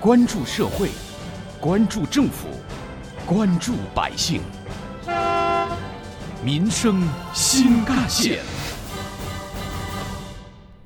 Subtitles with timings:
[0.00, 0.90] 关注社会，
[1.60, 2.46] 关注政府，
[3.26, 4.40] 关注百姓，
[6.40, 7.02] 民生
[7.34, 8.38] 新干线。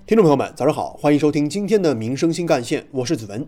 [0.06, 3.46] 听众朋友们，早上好，欢迎收听今天的《民生新干线》，我是子文。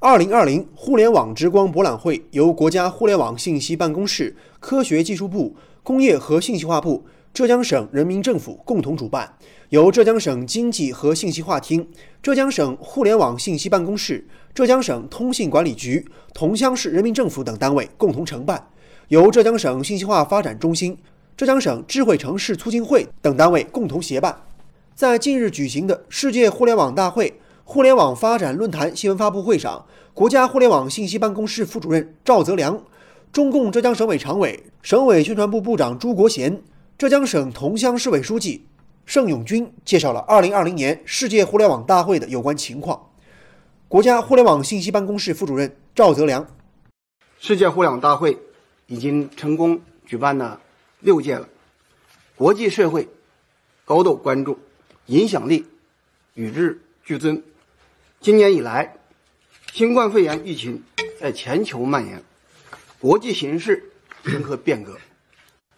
[0.00, 7.06] 二零二零互联网之光博览会由国家互联网信息办公室、科学技术部、工业和信息化部、
[7.36, 9.30] 浙江省人民政府共同主办，
[9.68, 11.86] 由浙江省经济和信息化厅、
[12.22, 18.66] 浙江省互联网信息办公室、浙江省通信管理局、桐乡市人民政府等单位共同承办，
[19.08, 20.96] 由浙江省信息化发展中心、
[21.36, 24.34] 浙江省智慧城市促进会等单位共同协办。
[24.94, 29.84] 在近日举行的世界互联网大会互联网发展论坛新闻发布会上，
[30.14, 32.82] 国家互联网信息办公室副主任赵泽良、
[33.30, 36.62] 中共浙江省委常委、省委宣传部部长朱国贤、
[36.98, 38.64] 浙江省桐乡市委书记
[39.04, 43.10] 盛永军介绍了2020年世界互联网大会的有关情况。
[43.86, 46.48] 国家互联网信息办公室副主任赵泽良：
[47.38, 48.38] 世界互联网大会
[48.86, 50.58] 已经成功举办了
[51.00, 51.46] 六届了，
[52.34, 53.06] 国际社会
[53.84, 54.58] 高度关注。
[55.04, 55.66] 影响力
[56.32, 57.42] 与日俱增。
[58.20, 58.96] 今年以来，
[59.70, 60.82] 新冠肺炎疫情
[61.20, 62.22] 在全球蔓延，
[62.98, 63.92] 国际形势
[64.24, 64.96] 深刻变革。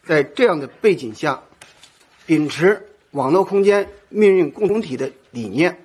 [0.08, 1.42] 在这样的背景下，
[2.24, 5.84] 秉持网络空间命运共同体的理念，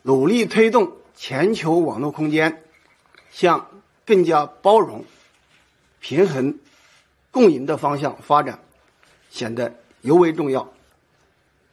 [0.00, 2.62] 努力推动全球网络空间
[3.30, 3.68] 向
[4.06, 5.04] 更加包容、
[6.00, 6.58] 平衡、
[7.30, 8.58] 共赢的方向发展，
[9.28, 10.72] 显得尤为重要。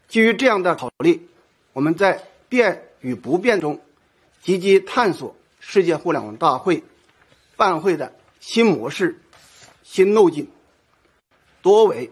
[0.09, 1.29] 基于这样的考虑，
[1.71, 3.79] 我们在变与不变中，
[4.41, 6.83] 积极探索世界互联网大会
[7.55, 9.21] 办会的新模式、
[9.81, 10.49] 新路径，
[11.61, 12.09] 多维、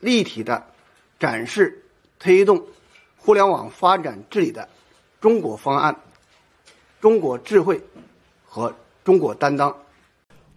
[0.00, 0.66] 立体的
[1.18, 1.84] 展示
[2.18, 2.66] 推动
[3.16, 4.68] 互联网发展治理的
[5.20, 5.94] 中国方案、
[7.00, 7.80] 中国智慧
[8.44, 8.74] 和
[9.04, 9.76] 中国担当。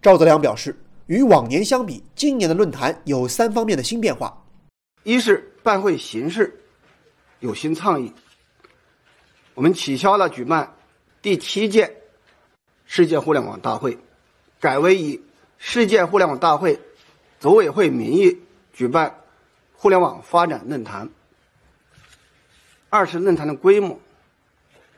[0.02, 0.76] 赵泽良表示，
[1.08, 4.46] 与往年相比，今年的论坛有三方面的新变化：
[5.04, 6.60] 一是办会形式。
[7.40, 8.14] 有新倡议，
[9.54, 10.76] 我们取消了举办
[11.22, 11.98] 第七届
[12.86, 13.98] 世界互联网大会，
[14.62, 15.22] 改为以
[15.58, 16.80] 世界互联网大会
[17.44, 19.20] 组委会名义举办
[19.74, 21.10] 互联网发展论坛。
[22.90, 24.00] 二是论坛的规模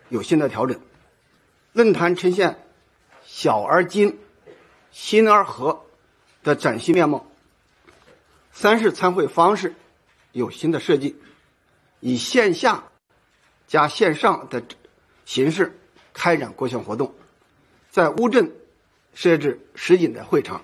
[0.10, 0.80] 有新的调整，
[1.74, 2.64] 论坛呈现
[3.26, 4.20] 小而精、
[4.92, 5.86] 新而和
[6.44, 7.26] 的崭新面貌。
[8.54, 9.74] 三是参会方式
[10.32, 11.16] 有新的设计。
[12.00, 12.84] 以线下
[13.66, 14.62] 加线上的
[15.26, 15.80] 形式
[16.14, 17.16] 开展各项活动，
[17.90, 18.52] 在乌镇
[19.16, 20.64] 设置实景的会场，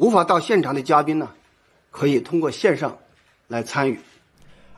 [0.00, 1.28] 无法到现场的嘉宾呢，
[1.90, 2.96] 可以通过线上
[3.48, 4.00] 来参与。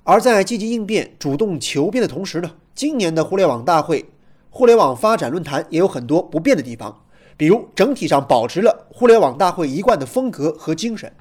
[0.03, 4.05] 而在积极应变、主动求变的同时呢，今年的互联网大会、
[4.51, 7.05] 互联网发展论坛也有很多不变的地方，
[7.37, 11.13] 比如整体上保持了互联网大会一贯的风格和精神：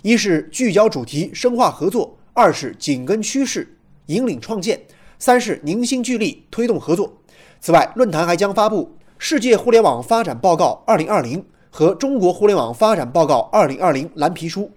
[0.00, 3.76] 一是聚焦主题、深化合作；二是紧跟趋势。
[4.06, 4.80] 引领创建，
[5.18, 7.12] 三是凝心聚力推动合作。
[7.60, 8.84] 此外，论坛还将发布
[9.18, 11.22] 《世界互联网发展报告2020》
[11.70, 13.78] 和《中国互联网发展报告2020》
[14.16, 14.70] 蓝皮书，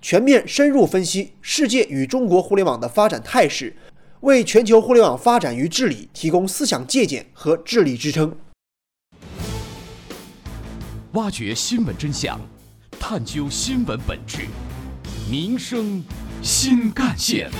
[0.00, 3.76] 全面深入分析世界与中国互联网的发展态势，
[4.20, 8.34] 为全球互联网发展与治理提供思想借鉴和智力支撑。
[11.12, 12.40] 挖掘新闻真相，
[12.98, 14.46] 探究新闻本质，
[15.30, 16.02] 民生
[16.42, 17.50] 新干线。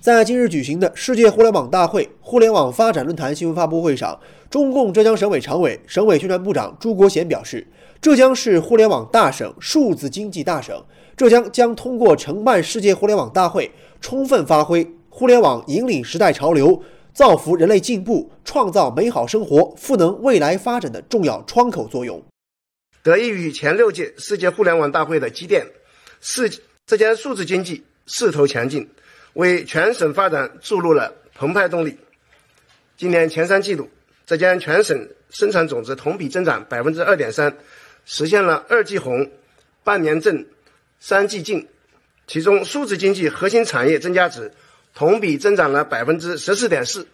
[0.00, 4.18] 在今日举行的世界互联网大会互联网发展论坛新闻发布会上，
[4.48, 7.66] 中共浙江省委常委、省委宣传部长朱国贤表示，
[8.00, 10.82] 浙江是互联网大省、数字经济大省，
[11.18, 16.82] 浙江将通过承办世界互联网大会，充分发挥互联网引领时代潮流、
[17.12, 22.22] 造福人类进步、创造美好生活、赋能未来发展的重要窗口作用。
[23.02, 25.66] 得益于前六届世界互联网大会的积淀，
[26.22, 26.48] 世
[26.86, 28.88] 浙江数字经济势头强劲。
[29.34, 31.98] 为全省发展注入了澎湃动力。
[32.96, 33.88] 今年前三季度，
[34.26, 37.56] 浙江全省生产总值同比增长百分之二点三，
[38.04, 39.30] 实现了二季红、
[39.84, 40.46] 半年正、
[40.98, 41.68] 三季净。
[42.26, 44.52] 其中，数字经济核心产业增加值
[44.94, 47.06] 同比增长了百分之十四点四，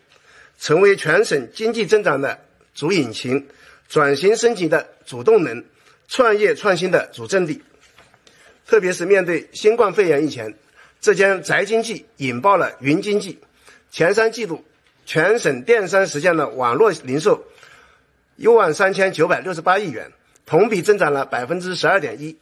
[0.59, 2.41] 成为全省经济增长的
[2.75, 3.47] 主引擎、
[3.89, 5.65] 转型升级的主动能、
[6.09, 7.63] 创业创新的主阵地。
[8.67, 10.55] 特别是面对新冠肺炎疫情。
[11.07, 13.39] 浙江宅经济引爆了云经济，
[13.93, 14.65] 前三季度
[15.05, 17.45] 全省电商实现了网络零售
[18.35, 20.11] 一万三千九百六十八亿元，
[20.47, 22.35] 同比增长了百分之十二点一；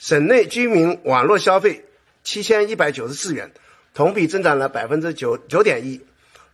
[0.00, 1.84] 省内居民网络消费
[2.24, 3.52] 七千一百九十四元，
[3.94, 6.00] 同比增长了百分之九九点一；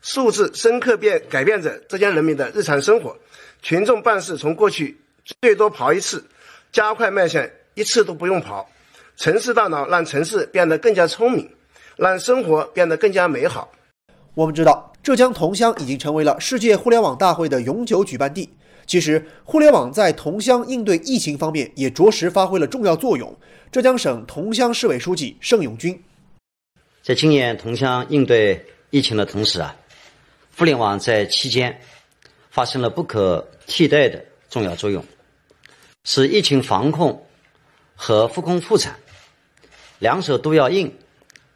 [0.03, 3.17] 数字深刻变改变着浙江人民的日常生活。
[3.63, 4.99] 群众办事从过去
[5.41, 6.27] 最多跑一次，
[6.73, 8.69] 加快迈向一次都不用跑。
[9.17, 11.49] 城市大脑让城市变得更加聪明，
[11.97, 13.71] 让生活变得更加美好。
[14.35, 18.49] 我们知道，浙江桐乡已经成为了世界互联网大会的永久举办地。
[18.87, 23.35] 其实，互联网在桐乡应对疫情方面也着实发挥了重要作用。
[23.73, 26.03] 浙江省桐乡市委书记盛永军，
[27.03, 29.75] 在今年桐乡应对疫情的同时啊，
[30.57, 31.81] 互联网在期间
[32.51, 35.05] 发生了不可替代的重要作用，
[36.05, 37.27] 使疫情防控
[37.97, 38.95] 和复工复产
[40.05, 40.95] 两手都要硬、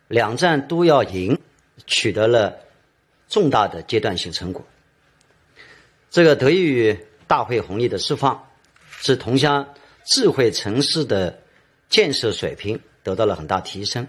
[0.08, 1.38] 两战都要赢，
[1.86, 2.60] 取得了
[3.28, 4.66] 重大的阶段性成果。
[6.08, 8.48] 这个得益于大会红利的释放，
[9.02, 9.74] 使桐乡
[10.06, 11.38] 智慧城市的
[11.90, 14.06] 建设水平得到了很大提升；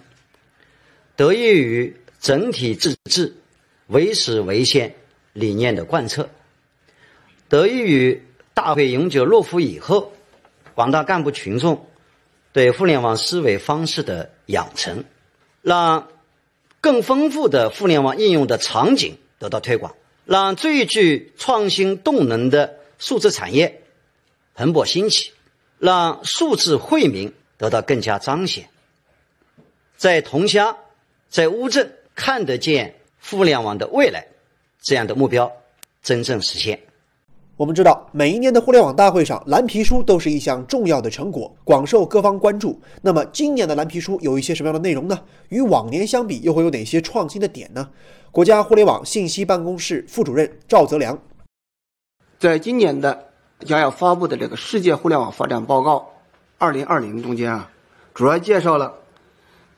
[1.17, 3.35] 得益于整体自治、
[3.87, 4.95] 为实为先
[5.33, 6.23] 理念的贯彻；
[7.49, 10.13] 得益于大会永久落户以后，
[10.75, 11.88] 广大干部群众
[12.59, 15.05] 对互联网思维方式的养成，
[15.61, 16.09] 让
[16.81, 19.95] 更丰富的互联网应用的场景得到推广，
[20.25, 23.81] 让最具创新动能的数字产业
[24.55, 25.31] 蓬勃兴起，
[25.77, 28.69] 让数字惠民得到更加彰显，
[29.95, 30.79] 在桐乡、
[31.29, 34.27] 在乌镇看得见互联网的未来，
[34.81, 35.53] 这样的目标
[36.03, 36.81] 真正实现。
[37.59, 42.79] 我们知道，每一年的互联网大会上，蓝皮书都是一项重要的成果，广受各方关注。
[43.01, 45.19] 那么，今年的蓝皮书有一些什么样的内容呢？
[45.49, 47.89] 与往年相比，又会有哪些创新的点呢？
[48.31, 51.19] 国家互联网信息办公室副主任赵泽良，
[52.39, 53.25] 在今年的
[53.65, 56.13] 将要发布的这个《世界互联网发展报告
[56.57, 57.69] （二零二零）》中间啊，
[58.13, 58.93] 主要介绍了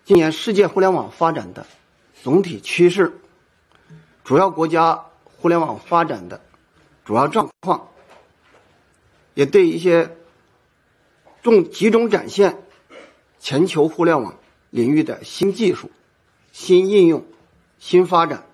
[0.06, 1.66] 今年世界互联网发展的
[2.22, 3.12] 总体趋势，
[4.24, 5.04] 主要国家
[5.42, 6.39] 互联网发展的。
[7.12, 7.90] 主要状况，
[9.34, 10.16] 也对一些
[11.44, 12.63] 重集中展现
[13.38, 15.92] 全球互联网领域的新技术、
[16.54, 17.25] 新应用、
[17.80, 18.46] 新发展，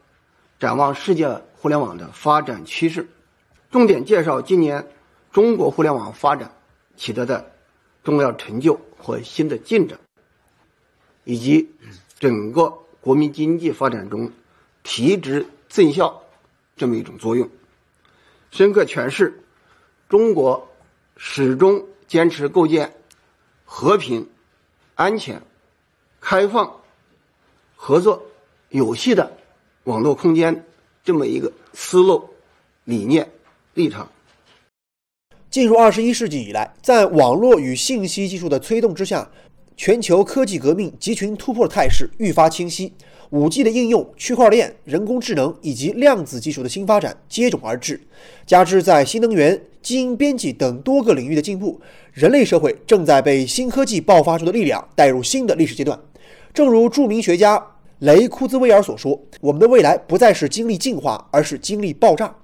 [0.60, 3.08] 展望世界互联网的发展趋势，
[3.70, 4.88] 重点介绍今年
[5.32, 6.52] 中国互联网发展
[6.96, 7.52] 取得的
[8.04, 10.00] 重要成就和新的进展，
[11.26, 11.70] 以及
[12.18, 14.32] 整个国民经济发展中
[14.82, 16.24] 提质增效
[16.76, 17.48] 这么一种作用。
[18.52, 19.44] 深刻诠释
[20.10, 20.68] 中国
[21.16, 22.94] 始终坚持构建
[23.66, 24.30] 和平、
[24.96, 25.42] 安全、
[26.22, 26.82] 开放、
[27.76, 28.24] 合作、
[28.70, 29.38] 有序的
[29.84, 30.66] 网络空间
[31.04, 32.30] 这么一个思路、
[32.84, 33.30] 理念、
[33.74, 34.10] 立场。
[35.50, 39.30] 进入二十一世纪以来，在网络与信息技术的推动之下，
[39.80, 42.92] 全球科技革命集群突破的态势愈发清晰。
[43.30, 48.02] 五 G 的应用、区块链、人工智能以及量子技术的新发展接踵而至，
[48.48, 51.80] 加之在新能源、基因编辑等多个领域的进步，
[52.12, 56.00] 人类社会正在被新科技爆发出的力量带入新的历史阶段。
[56.56, 57.64] 正如著名学家
[58.00, 62.36] 雷库兹威尔所说：“我们的未来不再是经历进化，而是经历爆炸。”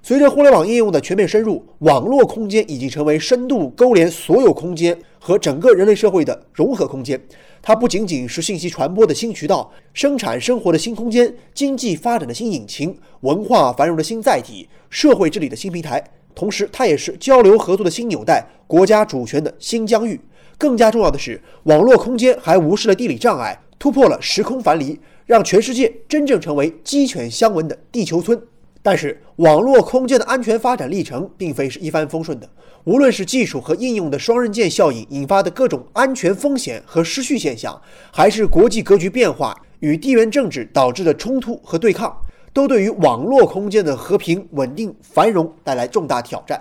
[0.00, 7.20] 随着互联网应用的全面深入，网络空间已经成为深度勾连所有空间和整个人类社会的融合空间。
[7.60, 16.02] 它不仅仅是信息传播的新渠道、生产生活的新空间、经济发展的新引擎、文化繁荣的新载体、社会治理的新平台，
[16.34, 20.20] 同时它也是交流合作的新纽带、国家主权的新疆域。
[20.56, 28.40] 更加重要的是，网络空间还无视了地理障碍，突破了时空樊篱，让全世界真正成为鸡犬相闻的地球村。
[28.88, 32.48] 但是，网络空间的安全发展历程并非是一帆风顺的。
[32.84, 37.78] 无论是技术和应用的双刃剑效应引发的各种安全风险和失序现象，
[38.10, 42.16] 还是国际格局变化与地缘政治导致的冲突和对抗，
[42.54, 46.58] 都对于网络空间的和平、稳定、繁荣带来重大挑战。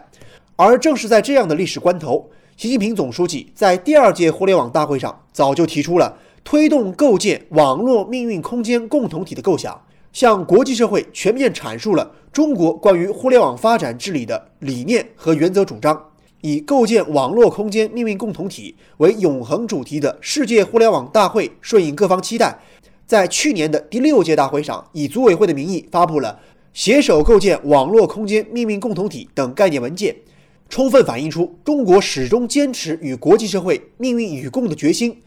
[0.58, 9.82] 而正是在这样的历史关头，习近平总书记在第二届互联网大会上早就提出了推动构建网络命运空间共同体的构想。
[10.18, 16.10] 向国际社会全面阐述了中国关于互联网发展治理的理念和原则主张，
[16.42, 22.58] 以构建网络空间命运共同体为永恒主题的世界互联网大会顺应各方期待，
[23.06, 26.40] 在去年的第六届大会上，以组委会的名义发布了
[26.74, 30.16] 携手构建网络空间命运共同体等概念文件，
[30.68, 35.22] 充分反映出中国始终坚持与国际社会命运与共的决心，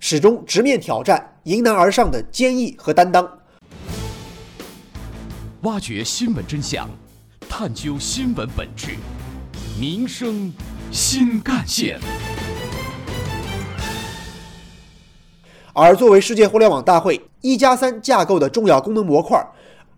[0.00, 3.38] 始终直面挑战、迎难而上的坚毅和担当。
[5.62, 6.90] 挖掘新闻真相，
[7.48, 8.96] 探究新闻本质，
[9.80, 10.52] 民生
[10.90, 12.00] 新干线。
[15.72, 19.40] 而作为世界互联网大会一加三架构的重要功能模块，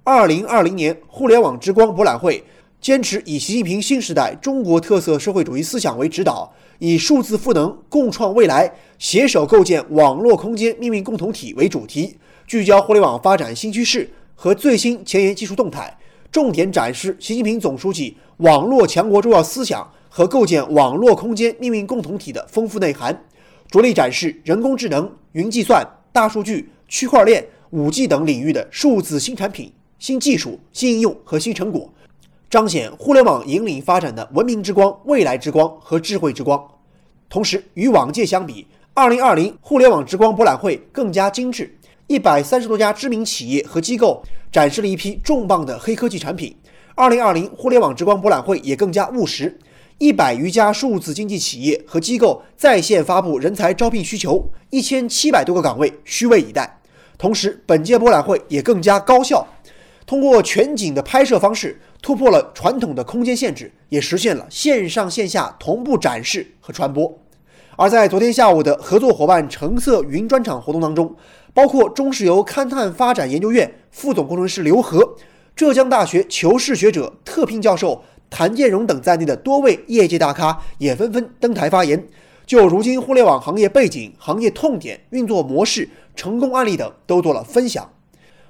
[0.03, 2.45] 二零二零年互联网之光博览会
[2.79, 15.97] 坚持以习近平新时代中国特色社会主义思想为指导，以数字赋能共创未来，携手构建网络空间命运共同体为主题，聚焦互联网发展新趋势和最新前沿技术动态，
[16.31, 23.25] 重点展示习近平总书记网络强国重要思想和构建网络空间命运共同体的丰富内涵，
[23.71, 29.73] 着力展示人工智能、云计算、大数据、区块链、五 G 等领域的数字新产品。
[29.97, 31.91] 新技术、新应用和新成果，
[32.51, 36.63] 彰显互联网引领发展的文明之光、未来之光和智慧之光。
[37.31, 41.75] 同时，与往届相比，2020互联网之光博览会更加精致，
[42.07, 46.55] 一百三十多家知名企业和机构展示了一批重磅的黑科技产品。
[46.95, 49.59] 二零二零互联网之光博览会也更加务实，
[49.97, 56.79] 一百余家数字经济企业和机构在线发布人才招聘需求，一千七百多个岗位虚位以待。
[57.17, 59.47] 同时，本届博览会也更加高效。
[60.07, 67.19] 通过全景的拍摄方式，突破了传统的空间限制，也实现了线上线下同步展示和传播。
[67.77, 71.13] 而在昨天下午的合作伙伴橙色云专场活动当中，
[71.55, 75.17] 包括中石油勘探发展研究院副总工程师刘和、
[75.57, 82.07] 浙江大学求是学者特聘教授谭建荣等在内的多位业界大咖也纷纷登台发言，
[82.45, 87.89] 就如今互联网行业背景、行业痛点、运作模式、成功案例等都做了分享。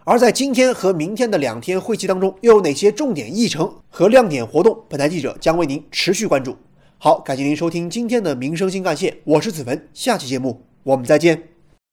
[0.04, 4.78] 而在今天和明天的两天会期当中，又有哪些重点议程和亮点活动？
[4.88, 6.56] 本台记者将为您持续关注。
[6.98, 11.53] 好，感谢您收听今天的民生新干线，我是子文，下期节目我们再见。